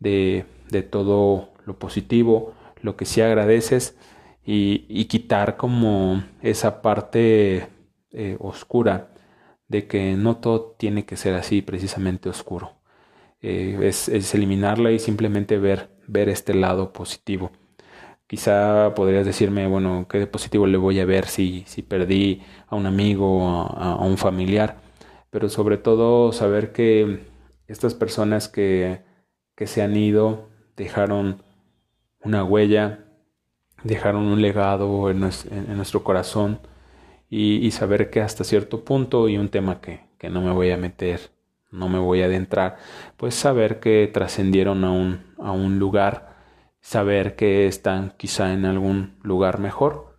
de, 0.00 0.44
de 0.68 0.82
todo 0.82 1.54
lo 1.64 1.78
positivo, 1.78 2.54
lo 2.82 2.96
que 2.96 3.06
sí 3.06 3.22
agradeces 3.22 3.96
y, 4.44 4.84
y 4.88 5.06
quitar 5.06 5.56
como 5.56 6.22
esa 6.42 6.82
parte 6.82 7.68
eh, 8.16 8.36
oscura, 8.40 9.10
de 9.68 9.86
que 9.86 10.14
no 10.16 10.38
todo 10.38 10.74
tiene 10.78 11.04
que 11.04 11.16
ser 11.16 11.34
así 11.34 11.60
precisamente 11.62 12.30
oscuro. 12.30 12.72
Eh, 13.42 13.78
es, 13.82 14.08
eliminarla 14.34 14.90
y 14.92 14.98
simplemente 14.98 15.58
ver, 15.58 15.90
ver 16.06 16.30
este 16.30 16.54
lado 16.54 16.92
positivo. 16.94 17.50
Quizá 18.26 18.94
podrías 18.94 19.26
decirme, 19.26 19.66
bueno, 19.68 20.06
¿qué 20.08 20.26
positivo 20.26 20.66
le 20.66 20.78
voy 20.78 20.98
a 21.00 21.04
ver 21.04 21.26
si, 21.26 21.64
si 21.66 21.82
perdí 21.82 22.42
a 22.68 22.76
un 22.76 22.86
amigo, 22.86 23.48
a, 23.48 23.92
a 23.92 24.04
un 24.06 24.16
familiar? 24.16 24.78
Pero 25.30 25.50
sobre 25.50 25.76
todo 25.76 26.32
saber 26.32 26.72
que 26.72 27.20
estas 27.68 27.94
personas 27.94 28.48
que, 28.48 29.02
que 29.54 29.66
se 29.66 29.82
han 29.82 29.94
ido 29.94 30.48
dejaron 30.76 31.42
una 32.22 32.44
huella, 32.44 33.04
dejaron 33.84 34.24
un 34.24 34.40
legado 34.40 35.10
en 35.10 35.20
nuestro 35.20 36.02
corazón 36.02 36.60
y, 37.28 37.70
saber 37.72 38.10
que 38.10 38.20
hasta 38.20 38.44
cierto 38.44 38.84
punto, 38.84 39.28
y 39.28 39.36
un 39.36 39.48
tema 39.48 39.80
que, 39.80 40.00
que 40.18 40.30
no 40.30 40.40
me 40.42 40.52
voy 40.52 40.70
a 40.70 40.76
meter, 40.76 41.30
no 41.70 41.88
me 41.88 41.98
voy 41.98 42.22
a 42.22 42.26
adentrar, 42.26 42.76
pues 43.16 43.34
saber 43.34 43.80
que 43.80 44.08
trascendieron 44.12 44.84
a 44.84 44.92
un, 44.92 45.34
a 45.38 45.52
un 45.52 45.78
lugar, 45.78 46.36
saber 46.80 47.36
que 47.36 47.66
están 47.66 48.14
quizá 48.16 48.52
en 48.52 48.64
algún 48.64 49.16
lugar 49.22 49.58
mejor 49.58 50.18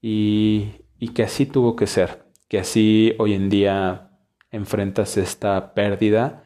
y, 0.00 0.72
y 0.98 1.08
que 1.08 1.24
así 1.24 1.46
tuvo 1.46 1.76
que 1.76 1.86
ser, 1.86 2.24
que 2.48 2.58
así 2.58 3.14
hoy 3.18 3.34
en 3.34 3.50
día 3.50 4.10
enfrentas 4.50 5.16
esta 5.18 5.74
pérdida 5.74 6.44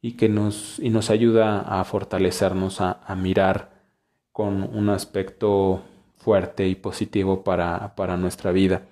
y 0.00 0.12
que 0.16 0.28
nos, 0.28 0.78
y 0.78 0.90
nos 0.90 1.10
ayuda 1.10 1.60
a 1.60 1.84
fortalecernos, 1.84 2.80
a, 2.80 3.00
a 3.04 3.14
mirar 3.16 3.70
con 4.32 4.62
un 4.62 4.88
aspecto 4.88 5.82
fuerte 6.16 6.66
y 6.68 6.74
positivo 6.74 7.44
para, 7.44 7.94
para 7.96 8.16
nuestra 8.16 8.52
vida 8.52 8.86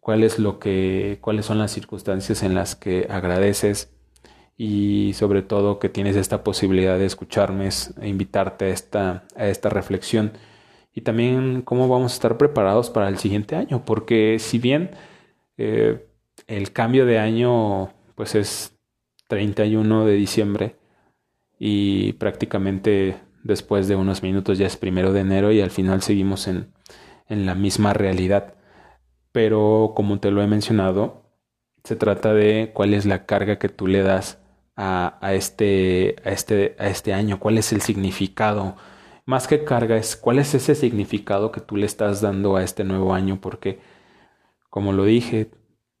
cuál 0.00 0.22
es 0.24 0.38
lo 0.38 0.58
que, 0.58 1.18
cuáles 1.20 1.46
son 1.46 1.58
las 1.58 1.72
circunstancias 1.72 2.42
en 2.42 2.54
las 2.54 2.76
que 2.76 3.06
agradeces 3.10 3.94
y 4.56 5.12
sobre 5.14 5.42
todo 5.42 5.78
que 5.78 5.88
tienes 5.88 6.16
esta 6.16 6.42
posibilidad 6.44 6.98
de 6.98 7.06
escucharme, 7.06 7.68
e 8.00 8.08
invitarte 8.08 8.66
a 8.66 8.68
esta, 8.68 9.24
a 9.36 9.46
esta 9.48 9.68
reflexión 9.68 10.32
y 10.94 11.02
también 11.02 11.62
cómo 11.62 11.88
vamos 11.88 12.12
a 12.12 12.14
estar 12.16 12.38
preparados 12.38 12.90
para 12.90 13.08
el 13.08 13.18
siguiente 13.18 13.54
año, 13.56 13.84
porque 13.84 14.38
si 14.38 14.58
bien 14.58 14.90
eh, 15.56 16.06
el 16.46 16.72
cambio 16.72 17.06
de 17.06 17.18
año 17.18 17.92
pues 18.16 18.34
es 18.34 18.76
31 19.28 20.06
de 20.06 20.14
diciembre, 20.14 20.76
y 21.58 22.12
prácticamente 22.14 23.16
después 23.42 23.88
de 23.88 23.96
unos 23.96 24.22
minutos 24.22 24.58
ya 24.58 24.66
es 24.66 24.76
primero 24.76 25.12
de 25.12 25.20
enero 25.20 25.52
y 25.52 25.60
al 25.60 25.70
final 25.70 26.02
seguimos 26.02 26.46
en, 26.46 26.72
en 27.28 27.46
la 27.46 27.54
misma 27.54 27.92
realidad. 27.92 28.54
Pero 29.38 29.92
como 29.94 30.18
te 30.18 30.32
lo 30.32 30.42
he 30.42 30.48
mencionado, 30.48 31.22
se 31.84 31.94
trata 31.94 32.34
de 32.34 32.72
cuál 32.74 32.92
es 32.92 33.06
la 33.06 33.24
carga 33.24 33.56
que 33.60 33.68
tú 33.68 33.86
le 33.86 34.02
das 34.02 34.42
a, 34.74 35.16
a, 35.20 35.32
este, 35.32 36.16
a, 36.24 36.30
este, 36.30 36.74
a 36.76 36.88
este 36.88 37.14
año, 37.14 37.38
cuál 37.38 37.56
es 37.56 37.72
el 37.72 37.80
significado. 37.80 38.74
Más 39.26 39.46
que 39.46 39.62
carga, 39.62 39.96
es 39.96 40.16
cuál 40.16 40.40
es 40.40 40.56
ese 40.56 40.74
significado 40.74 41.52
que 41.52 41.60
tú 41.60 41.76
le 41.76 41.86
estás 41.86 42.20
dando 42.20 42.56
a 42.56 42.64
este 42.64 42.82
nuevo 42.82 43.14
año, 43.14 43.40
porque, 43.40 43.78
como 44.70 44.92
lo 44.92 45.04
dije, 45.04 45.52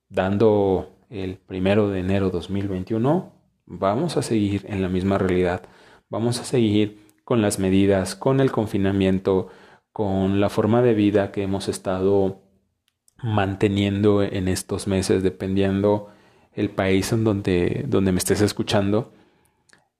dando 0.08 0.96
el 1.08 1.36
primero 1.36 1.90
de 1.90 2.00
enero 2.00 2.30
2021, 2.30 3.32
vamos 3.66 4.16
a 4.16 4.22
seguir 4.22 4.66
en 4.68 4.82
la 4.82 4.88
misma 4.88 5.16
realidad, 5.16 5.62
vamos 6.08 6.40
a 6.40 6.44
seguir 6.44 7.06
con 7.22 7.40
las 7.40 7.60
medidas, 7.60 8.16
con 8.16 8.40
el 8.40 8.50
confinamiento, 8.50 9.46
con 9.92 10.40
la 10.40 10.48
forma 10.48 10.82
de 10.82 10.94
vida 10.94 11.30
que 11.30 11.44
hemos 11.44 11.68
estado 11.68 12.47
manteniendo 13.22 14.22
en 14.22 14.48
estos 14.48 14.86
meses, 14.86 15.22
dependiendo 15.22 16.10
el 16.52 16.70
país 16.70 17.12
en 17.12 17.24
donde, 17.24 17.84
donde 17.88 18.12
me 18.12 18.18
estés 18.18 18.40
escuchando. 18.40 19.12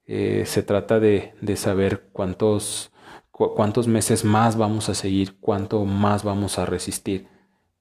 Eh, 0.07 0.45
se 0.47 0.63
trata 0.63 1.01
de, 1.01 1.35
de 1.41 1.57
saber 1.57 2.09
cuántos, 2.13 2.93
cuántos 3.31 3.89
meses 3.89 4.25
más 4.25 4.57
vamos 4.57 4.89
a 4.89 4.95
seguir, 4.95 5.39
cuánto 5.41 5.85
más 5.85 6.25
vamos 6.25 6.59
a 6.59 6.67
resistir. 6.67 7.29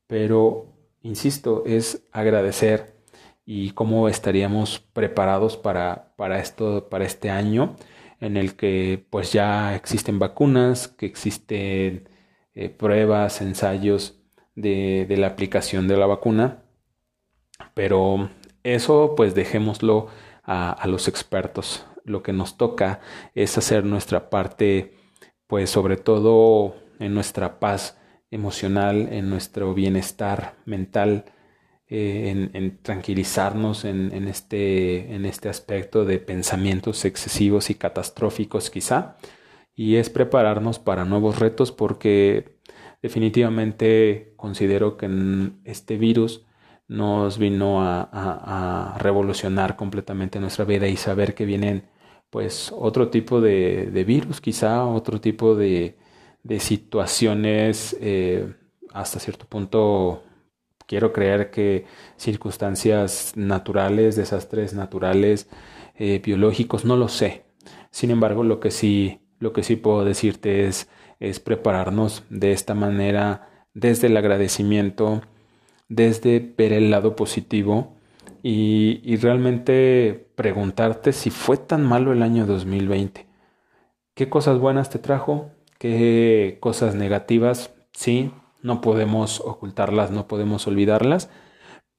Pero, 0.08 0.68
insisto, 1.02 1.64
es 1.66 2.04
agradecer 2.12 2.96
y 3.46 3.72
cómo 3.72 4.10
estaríamos 4.10 4.80
preparados 4.80 5.58
para, 5.58 6.14
para, 6.18 6.40
esto, 6.40 6.90
para 6.90 7.06
este 7.06 7.30
año 7.30 7.76
en 8.20 8.38
el 8.38 8.56
que 8.56 9.06
pues 9.10 9.32
ya 9.32 9.76
existen 9.76 10.20
vacunas, 10.20 10.88
que 10.88 11.06
existen 11.06 12.10
eh, 12.56 12.70
pruebas, 12.70 13.42
ensayos 13.42 14.17
de, 14.58 15.06
de, 15.08 15.16
la 15.16 15.28
aplicación 15.28 15.88
de 15.88 15.96
la 15.96 16.06
vacuna, 16.06 16.64
pero 17.74 18.30
eso 18.64 19.14
pues 19.16 19.34
dejémoslo 19.34 20.08
a, 20.44 20.72
a 20.72 20.88
los 20.88 21.08
expertos. 21.08 21.86
Lo 22.04 22.24
que 22.24 22.34
nos 22.34 22.58
toca 22.58 23.00
es 23.36 23.58
hacer 23.58 23.86
nuestra 23.86 24.30
parte, 24.30 24.94
pues 25.48 25.70
sobre 25.70 25.96
todo 25.96 26.76
en 27.00 27.14
nuestra 27.14 27.60
paz 27.60 27.98
emocional, 28.32 29.08
en 29.12 29.30
nuestro 29.30 29.74
bienestar 29.74 30.56
mental, 30.66 31.26
eh, 31.90 32.50
en, 32.54 32.80
tranquilizarnos 32.82 33.86
en, 33.86 34.14
en, 34.14 34.28
este, 34.28 35.16
en 35.16 35.26
este 35.26 35.48
aspecto 35.48 36.04
de 36.04 36.20
pensamientos 36.20 37.06
excesivos 37.06 37.70
y 37.70 37.76
catastróficos 37.76 38.70
quizá, 38.70 39.16
y 39.74 39.96
es 39.96 40.10
prepararnos 40.10 40.80
para 40.80 41.06
nuevos 41.06 41.40
retos 41.40 41.72
porque 41.72 42.58
definitivamente 43.02 44.34
considero 44.36 44.98
que 44.98 45.52
este 45.64 45.98
virus 45.98 46.46
nos 46.88 47.38
vino 47.38 47.84
a, 47.84 48.10
a, 48.12 48.98
revolucionar 49.00 49.76
completamente 49.76 50.40
nuestra 50.40 50.66
vida 50.66 50.88
y 50.88 50.96
saber 50.96 51.36
que 51.36 51.46
vienen 51.46 51.90
pues 52.30 52.72
otro 52.76 53.10
tipo 53.10 53.42
de, 53.42 54.04
virus 54.06 54.42
quizá, 54.42 54.86
otro 54.86 55.20
tipo 55.20 55.56
de, 55.56 55.98
de 56.44 56.60
situaciones 56.60 57.96
eh, 58.00 58.54
hasta 58.94 59.20
cierto 59.20 59.46
punto 59.46 60.24
quiero 60.88 61.14
creer 61.14 61.52
que 61.52 61.86
circunstancias 62.16 63.34
naturales, 63.36 64.16
desastres 64.16 64.74
naturales, 64.74 65.50
eh, 65.96 66.22
biológicos, 66.24 66.86
no 66.86 66.96
lo 66.96 67.10
sé. 67.10 67.46
Sin 67.92 68.12
embargo, 68.12 68.44
lo 68.44 68.60
que 68.60 68.72
sí, 68.72 69.20
lo 69.40 69.54
que 69.54 69.64
sí 69.64 69.76
puedo 69.76 70.06
decirte 70.06 70.68
es, 70.68 70.90
es 71.20 71.40
prepararnos 71.40 72.24
de 72.30 72.52
esta 72.52 72.74
manera 72.74 73.50
desde 73.74 74.08
el 74.08 74.18
agradecimiento, 74.18 75.22
desde 75.90 76.40
ver 76.58 76.74
el 76.74 76.92
lado 76.92 77.16
positivo 77.16 77.96
y, 78.44 79.02
y 79.04 79.18
realmente 79.18 80.30
preguntarte 80.36 81.14
si 81.14 81.30
fue 81.30 81.58
tan 81.58 81.86
malo 81.86 82.14
el 82.14 82.24
año 82.24 82.46
2020. 82.46 83.26
¿Qué 84.14 84.30
cosas 84.30 84.60
buenas 84.60 84.90
te 84.90 85.00
trajo? 85.00 85.52
¿Qué 85.78 86.58
cosas 86.60 86.96
negativas? 86.96 87.72
Sí, 87.94 88.32
no 88.62 88.82
podemos 88.82 89.42
ocultarlas, 89.42 90.12
no 90.12 90.28
podemos 90.28 90.68
olvidarlas, 90.68 91.30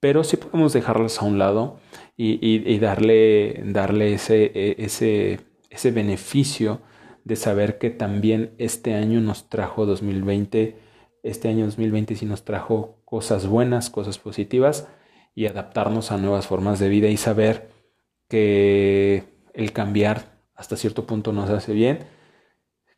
pero 0.01 0.25
sí 0.25 0.37
podemos 0.37 0.73
dejarlas 0.73 1.21
a 1.21 1.25
un 1.25 1.39
lado 1.39 1.79
y, 2.17 2.79
darle, 2.79 3.63
darle 3.65 4.15
ese, 4.15 4.51
e, 4.55 4.77
ese, 4.79 5.41
ese 5.71 5.91
beneficio 5.93 6.81
de 7.29 7.37
saber 7.37 7.77
que 7.77 7.91
también 7.91 8.55
este 8.57 8.95
año 8.95 9.21
nos 9.21 9.51
trajo 9.51 9.85
2020, 9.85 10.79
este 11.23 11.49
año 11.49 11.67
2020 11.67 12.17
sí 12.17 12.25
nos 12.25 12.43
trajo 12.43 12.97
cosas 13.05 13.47
buenas, 13.47 13.91
cosas 13.91 14.17
positivas 14.17 14.89
y 15.35 15.45
adaptarnos 15.45 16.11
a 16.11 16.17
nuevas 16.17 16.47
formas 16.47 16.79
de 16.79 16.89
vida 16.89 17.09
y 17.09 17.19
saber 17.19 17.69
que 18.29 19.25
el 19.53 19.75
cambiar 19.75 20.39
hasta 20.55 20.77
cierto 20.77 21.07
punto 21.07 21.35
nos 21.35 21.51
hace 21.51 21.75
bien. 21.75 21.99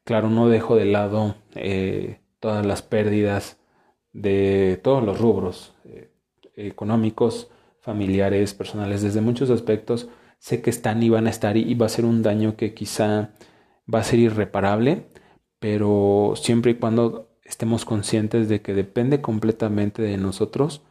Claro, 0.04 0.30
no 0.30 0.48
dejo 0.48 0.76
de 0.76 0.84
lado 0.84 1.34
eh, 1.56 2.20
todas 2.38 2.64
las 2.64 2.82
pérdidas 2.82 3.58
de 4.12 4.78
todos 4.80 5.02
los 5.02 5.18
rubros 5.18 5.74
eh, 5.84 6.12
económicos, 6.54 7.50
familiares, 7.80 8.54
personales, 8.54 9.02
desde 9.02 9.22
muchos 9.22 9.50
aspectos, 9.50 10.08
sé 10.38 10.62
que 10.62 10.70
están 10.70 11.02
y 11.02 11.08
van 11.08 11.26
a 11.26 11.30
estar 11.30 11.56
y 11.56 11.74
va 11.74 11.86
a 11.86 11.88
ser 11.88 12.04
un 12.04 12.22
daño 12.22 12.54
que 12.56 12.74
quizá 12.74 13.30
va 13.92 14.00
a 14.00 14.04
ser 14.04 14.18
irreparable, 14.18 15.06
pero 15.58 16.34
siempre 16.36 16.72
y 16.72 16.74
cuando 16.76 17.30
estemos 17.44 17.84
conscientes 17.84 18.48
de 18.48 18.62
que 18.62 18.74
depende 18.74 19.20
completamente 19.20 20.02
de 20.02 20.16
nosotros 20.16 20.82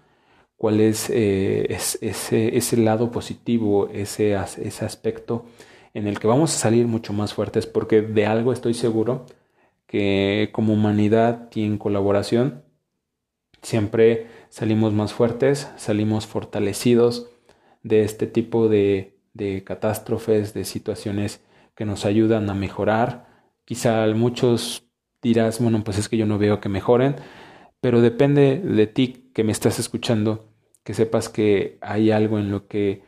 cuál 0.58 0.82
es, 0.82 1.10
eh, 1.10 1.68
ese, 1.70 2.58
ese, 2.58 2.78
lado 2.78 3.12
positivo, 3.12 3.88
ese, 3.94 4.34
ese 4.36 4.86
aspecto 4.86 5.46
en 5.94 6.06
el 6.08 6.20
que 6.20 6.28
vamos 6.28 6.54
a 6.54 6.60
salir 6.60 6.86
mucho 6.88 7.14
más 7.14 7.34
fuertes, 7.34 7.66
porque 7.66 8.02
de 8.02 8.26
algo 8.26 8.52
estoy 8.52 8.74
seguro 8.74 9.26
que 9.88 10.50
como 10.52 10.74
humanidad 10.74 11.50
y 11.56 11.64
en 11.66 11.78
colaboración 11.78 12.64
siempre 13.62 14.28
salimos 14.50 14.94
más 14.94 15.14
fuertes, 15.14 15.70
salimos 15.78 16.28
fortalecidos 16.28 17.30
de 17.84 18.04
este 18.04 18.28
tipo 18.28 18.68
de, 18.68 19.18
de 19.34 19.64
catástrofes, 19.64 20.54
de 20.54 20.66
situaciones 20.66 21.42
que 21.80 21.86
nos 21.86 22.04
ayudan 22.04 22.50
a 22.50 22.54
mejorar. 22.54 23.46
Quizá 23.64 24.06
muchos 24.08 24.84
dirás, 25.22 25.62
bueno, 25.62 25.82
pues 25.86 25.98
es 25.98 26.10
que 26.10 26.18
yo 26.18 26.26
no 26.26 26.38
veo 26.38 26.60
que 26.60 26.68
mejoren, 26.68 27.16
pero 27.80 28.02
depende 28.02 28.60
de 28.60 28.86
ti 28.86 29.32
que 29.34 29.46
me 29.46 29.54
estás 29.54 29.80
escuchando, 29.80 30.50
que 30.84 30.94
sepas 30.94 31.30
que 31.30 31.78
hay 31.80 32.12
algo 32.12 32.38
en 32.38 32.52
lo 32.52 32.68
que 32.68 33.04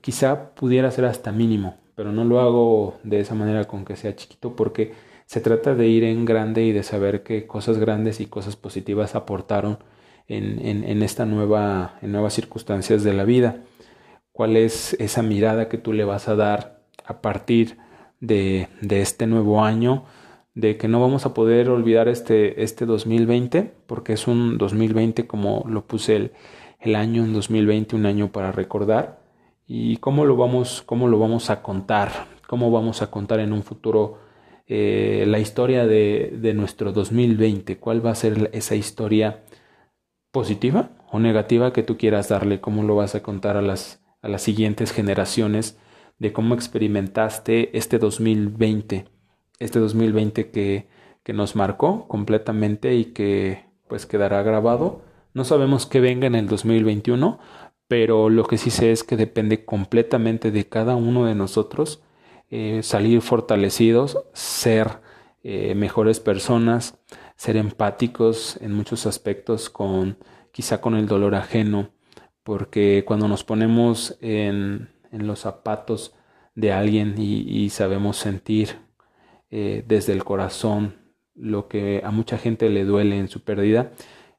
quizá 0.00 0.56
pudiera 0.56 0.90
ser 0.90 1.04
hasta 1.04 1.30
mínimo, 1.30 1.76
pero 1.94 2.10
no 2.10 2.24
lo 2.24 2.40
hago 2.40 2.98
de 3.04 3.20
esa 3.20 3.36
manera 3.36 3.66
con 3.66 3.84
que 3.84 3.94
sea 3.94 4.16
chiquito 4.16 4.56
porque 4.56 4.94
se 5.26 5.40
trata 5.40 5.76
de 5.76 5.86
ir 5.86 6.02
en 6.02 6.24
grande 6.24 6.64
y 6.64 6.72
de 6.72 6.82
saber 6.82 7.22
que 7.22 7.46
cosas 7.46 7.78
grandes 7.78 8.18
y 8.18 8.26
cosas 8.26 8.56
positivas 8.56 9.14
aportaron 9.14 9.78
en, 10.26 10.66
en, 10.66 10.82
en 10.82 11.04
esta 11.04 11.26
nueva, 11.26 11.96
en 12.02 12.10
nuevas 12.10 12.34
circunstancias 12.34 13.04
de 13.04 13.12
la 13.14 13.22
vida. 13.22 13.62
¿Cuál 14.32 14.56
es 14.56 14.94
esa 14.94 15.22
mirada 15.22 15.68
que 15.68 15.78
tú 15.78 15.92
le 15.92 16.04
vas 16.04 16.26
a 16.26 16.34
dar 16.34 16.77
a 17.08 17.20
partir 17.20 17.76
de, 18.20 18.68
de 18.80 19.00
este 19.02 19.26
nuevo 19.26 19.64
año? 19.64 20.04
de 20.58 20.76
que 20.76 20.88
no 20.88 21.00
vamos 21.00 21.24
a 21.24 21.34
poder 21.34 21.68
olvidar 21.68 22.08
este, 22.08 22.64
este 22.64 22.84
2020, 22.84 23.74
porque 23.86 24.14
es 24.14 24.26
un 24.26 24.58
2020 24.58 25.28
como 25.28 25.64
lo 25.68 25.86
puse 25.86 26.16
el, 26.16 26.32
el 26.80 26.96
año 26.96 27.22
en 27.22 27.32
2020, 27.32 27.94
un 27.94 28.06
año 28.06 28.32
para 28.32 28.50
recordar, 28.50 29.20
y 29.68 29.98
cómo 29.98 30.24
lo 30.24 30.36
vamos, 30.36 30.82
cómo 30.84 31.06
lo 31.06 31.20
vamos 31.20 31.50
a 31.50 31.62
contar, 31.62 32.10
cómo 32.48 32.72
vamos 32.72 33.02
a 33.02 33.10
contar 33.12 33.38
en 33.38 33.52
un 33.52 33.62
futuro 33.62 34.18
eh, 34.66 35.26
la 35.28 35.38
historia 35.38 35.86
de, 35.86 36.36
de, 36.40 36.54
nuestro 36.54 36.90
2020, 36.90 37.78
cuál 37.78 38.04
va 38.04 38.10
a 38.10 38.16
ser 38.16 38.50
esa 38.52 38.74
historia 38.74 39.44
positiva 40.32 40.90
o 41.12 41.20
negativa 41.20 41.72
que 41.72 41.84
tú 41.84 41.96
quieras 41.96 42.28
darle, 42.28 42.60
cómo 42.60 42.82
lo 42.82 42.96
vas 42.96 43.14
a 43.14 43.22
contar 43.22 43.56
a 43.56 43.62
las, 43.62 44.02
a 44.22 44.28
las 44.28 44.42
siguientes 44.42 44.90
generaciones 44.90 45.78
de 46.18 46.32
cómo 46.32 46.54
experimentaste 46.54 47.76
este 47.76 47.98
2020, 47.98 49.06
este 49.58 49.78
2020 49.78 50.50
que, 50.50 50.88
que 51.22 51.32
nos 51.32 51.56
marcó 51.56 52.08
completamente 52.08 52.94
y 52.94 53.06
que 53.06 53.64
pues 53.88 54.06
quedará 54.06 54.42
grabado. 54.42 55.02
No 55.34 55.44
sabemos 55.44 55.86
qué 55.86 56.00
venga 56.00 56.26
en 56.26 56.34
el 56.34 56.48
2021, 56.48 57.38
pero 57.86 58.28
lo 58.30 58.44
que 58.44 58.58
sí 58.58 58.70
sé 58.70 58.92
es 58.92 59.04
que 59.04 59.16
depende 59.16 59.64
completamente 59.64 60.50
de 60.50 60.68
cada 60.68 60.96
uno 60.96 61.24
de 61.24 61.34
nosotros 61.34 62.02
eh, 62.50 62.80
salir 62.82 63.20
fortalecidos, 63.20 64.18
ser 64.32 65.00
eh, 65.42 65.74
mejores 65.74 66.18
personas, 66.18 66.98
ser 67.36 67.56
empáticos 67.56 68.58
en 68.62 68.72
muchos 68.72 69.06
aspectos 69.06 69.68
con 69.68 70.16
quizá 70.50 70.80
con 70.80 70.96
el 70.96 71.06
dolor 71.06 71.34
ajeno, 71.34 71.90
porque 72.42 73.04
cuando 73.06 73.28
nos 73.28 73.44
ponemos 73.44 74.16
en, 74.22 74.88
en 75.12 75.26
los 75.26 75.40
zapatos 75.40 76.14
de 76.54 76.72
alguien 76.72 77.14
y, 77.18 77.68
sabemos 77.70 78.16
sentir 78.16 78.76
eh, 79.50 79.84
desde 79.86 80.12
el 80.12 80.24
corazón 80.24 80.96
lo 81.34 81.68
que 81.68 82.02
a 82.04 82.10
mucha 82.10 82.36
gente 82.36 82.68
le 82.68 82.84
duele 82.84 83.18
en 83.18 83.28
su 83.28 83.44
pérdida, 83.44 83.92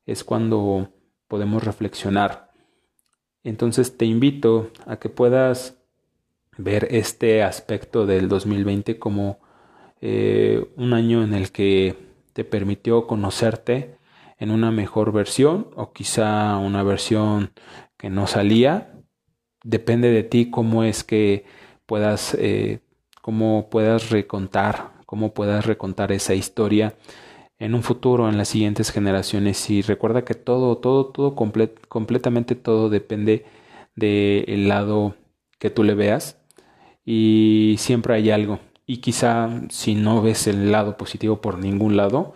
es 0.06 0.24
cuando 0.24 0.90
podemos 1.28 1.64
reflexionar. 1.64 2.52
Entonces 3.44 3.98
te 3.98 4.06
invito 4.06 4.72
a 4.86 4.98
que 4.98 5.10
puedas 5.10 5.78
ver 6.58 6.88
este 6.92 7.42
aspecto 7.42 8.06
del 8.06 8.28
2020 8.28 9.00
como 9.00 9.40
eh, 10.02 10.70
un 10.76 10.94
año 10.94 11.24
en 11.24 11.34
el 11.34 11.52
que 11.52 11.96
te 12.34 12.44
permitió 12.44 13.08
conocerte 13.08 13.98
en 14.38 14.52
una 14.52 14.72
mejor 14.72 15.12
versión 15.12 15.68
o 15.76 15.94
quizá 15.94 16.58
una 16.58 16.84
versión 16.84 17.52
que 17.98 18.10
no 18.10 18.28
salía. 18.28 18.94
Depende 19.64 20.12
de 20.12 20.24
ti 20.24 20.50
cómo 20.50 20.84
es 20.84 21.04
que 21.04 21.46
puedas, 21.86 22.36
eh, 22.40 22.80
cómo 23.22 23.70
puedas 23.70 24.10
recontar, 24.10 24.92
cómo 25.06 25.34
puedas 25.34 25.66
recontar 25.66 26.12
esa 26.12 26.34
historia 26.36 26.96
en 27.60 27.76
un 27.76 27.84
futuro, 27.84 28.30
en 28.30 28.38
las 28.38 28.50
siguientes 28.50 28.92
generaciones. 28.92 29.70
Y 29.70 29.82
recuerda 29.82 30.24
que 30.24 30.34
todo, 30.36 30.78
todo, 30.78 31.08
todo, 31.08 31.36
completamente 31.36 32.56
todo 32.56 32.90
depende 32.90 33.46
del 33.96 34.68
lado 34.68 35.16
que 35.60 35.70
tú 35.70 35.84
le 35.84 35.96
veas. 35.96 36.38
Y 37.06 37.76
siempre 37.80 38.16
hay 38.16 38.32
algo. 38.32 38.60
Y 38.86 38.98
quizá 38.98 39.50
si 39.70 39.96
no 39.96 40.22
ves 40.22 40.48
el 40.48 40.72
lado 40.72 40.98
positivo 40.98 41.42
por 41.42 41.60
ningún 41.60 41.98
lado, 41.98 42.34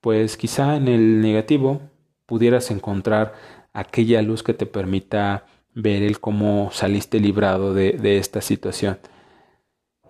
pues 0.00 0.36
quizá 0.36 0.76
en 0.76 0.88
el 0.88 1.20
negativo 1.22 1.80
pudieras 2.26 2.70
encontrar 2.70 3.34
aquella 3.72 4.22
luz 4.22 4.42
que 4.42 4.54
te 4.54 4.66
permita 4.66 5.46
ver 5.74 6.02
el 6.02 6.20
cómo 6.20 6.70
saliste 6.72 7.20
librado 7.20 7.74
de, 7.74 7.92
de 7.92 8.18
esta 8.18 8.40
situación. 8.40 8.98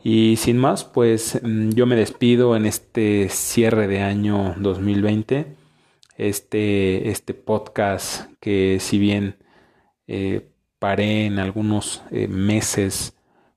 Y 0.05 0.37
sin 0.37 0.59
más, 0.59 0.85
pues 0.85 1.41
mm, 1.43 1.71
yo 1.71 1.87
me 1.87 1.97
despido 1.97 2.57
en 2.57 2.67
este 2.67 3.31
cierre 3.31 3.89
de 3.89 4.03
año 4.03 4.55
2020. 4.59 5.47
Este, 6.17 7.09
este 7.09 7.35
podcast 7.35 8.31
que 8.39 8.79
si 8.81 8.99
bien 8.99 9.37
eh, 10.07 10.49
paré 10.79 11.27
en 11.27 11.39
algunos 11.39 12.03
eh, 12.11 12.29
meses 12.29 13.17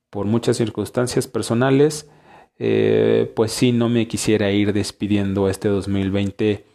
por 0.10 0.26
muchas 0.26 0.58
circunstancias 0.58 1.28
personales, 1.28 2.10
eh, 2.60 3.32
pues 3.36 3.52
sí, 3.52 3.74
no 3.74 3.90
me 3.90 4.08
quisiera 4.08 4.50
ir 4.52 4.74
despidiendo 4.74 5.50
este 5.50 5.68
2020 5.68 6.66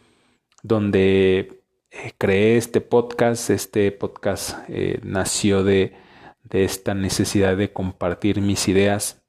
donde 0.61 1.62
eh, 1.93 2.13
creé 2.17 2.57
este 2.57 2.81
podcast. 2.81 3.49
Este 3.49 3.91
podcast 3.91 4.57
eh, 4.67 4.99
nació 5.03 5.63
de, 5.63 5.93
de, 6.43 6.63
esta 6.63 6.93
necesidad 6.93 7.55
de 7.55 7.71
compartir 7.71 8.41
mis 8.41 8.67
ideas. 8.67 9.21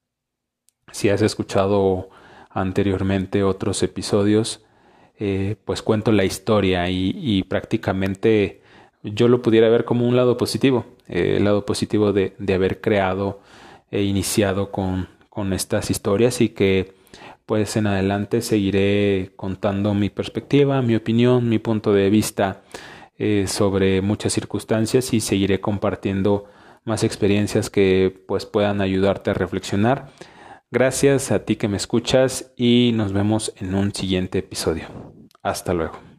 Si 0.93 1.09
has 1.09 1.23
escuchado 1.23 2.11
anteriormente 2.51 3.43
otros 3.43 3.83
episodios, 3.83 4.65
pues 5.65 5.81
cuento 5.83 6.13
la 6.13 6.25
historia 6.25 6.89
y, 6.91 7.13
y, 7.17 7.45
prácticamente 7.45 8.63
yo 9.03 9.29
lo 9.29 9.43
pudiera 9.43 9.69
ver 9.69 9.85
como 9.85 10.07
un 10.07 10.17
lado 10.17 10.37
positivo, 10.37 10.87
el 11.09 11.45
lado 11.45 11.65
positivo 11.65 12.13
de, 12.13 12.35
de 12.39 12.55
haber 12.55 12.81
creado 12.81 13.41
e 13.91 14.03
iniciado 14.03 14.71
con 14.73 15.09
con 15.35 15.53
estas 15.53 15.91
historias 15.91 16.41
y 16.41 16.51
que 16.51 16.95
pues 17.47 17.77
en 17.77 17.87
adelante 17.87 18.41
seguiré 18.41 19.33
contando 19.37 19.95
mi 19.95 20.11
perspectiva, 20.11 20.83
mi 20.83 20.97
opinión, 20.97 21.49
mi 21.49 21.59
punto 21.59 21.93
de 21.93 22.11
vista 22.11 22.63
eh, 23.19 23.47
sobre 23.47 24.03
muchas 24.03 24.33
circunstancias 24.33 25.13
y 25.13 25.21
seguiré 25.21 25.61
compartiendo 25.61 26.47
más 26.85 27.05
experiencias 27.05 27.71
que 27.71 28.25
pues 28.27 28.47
puedan 28.47 28.81
ayudarte 28.81 29.31
a 29.31 29.35
reflexionar. 29.35 30.11
Gracias 30.71 31.31
a 31.31 31.45
ti 31.45 31.57
que 31.57 31.69
me 31.69 31.77
escuchas 31.77 32.53
y 32.57 32.93
nos 32.95 33.13
vemos 33.13 33.53
en 33.57 33.75
un 33.75 33.95
siguiente 33.95 34.39
episodio. 34.39 34.87
Hasta 35.43 35.73
luego. 35.75 36.14